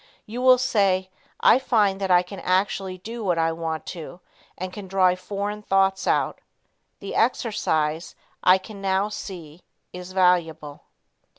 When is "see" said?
9.09-9.61